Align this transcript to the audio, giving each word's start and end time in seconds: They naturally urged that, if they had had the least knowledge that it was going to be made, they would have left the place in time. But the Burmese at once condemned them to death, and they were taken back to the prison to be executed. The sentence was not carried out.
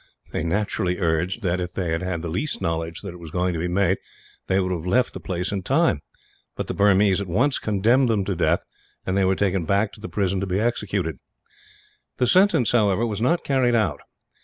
They 0.31 0.43
naturally 0.43 0.97
urged 0.97 1.43
that, 1.43 1.59
if 1.59 1.73
they 1.73 1.91
had 1.91 2.01
had 2.01 2.23
the 2.23 2.27
least 2.27 2.59
knowledge 2.59 3.01
that 3.01 3.13
it 3.13 3.19
was 3.19 3.29
going 3.29 3.53
to 3.53 3.59
be 3.59 3.67
made, 3.67 3.99
they 4.47 4.59
would 4.59 4.71
have 4.71 4.87
left 4.87 5.13
the 5.13 5.19
place 5.19 5.51
in 5.51 5.61
time. 5.61 6.01
But 6.55 6.65
the 6.65 6.73
Burmese 6.73 7.21
at 7.21 7.27
once 7.27 7.59
condemned 7.59 8.09
them 8.09 8.25
to 8.25 8.35
death, 8.35 8.63
and 9.05 9.15
they 9.15 9.25
were 9.25 9.35
taken 9.35 9.63
back 9.63 9.93
to 9.93 10.01
the 10.01 10.09
prison 10.09 10.39
to 10.39 10.47
be 10.47 10.59
executed. 10.59 11.19
The 12.17 12.25
sentence 12.25 12.73
was 12.73 13.21
not 13.21 13.43
carried 13.43 13.75
out. 13.75 13.99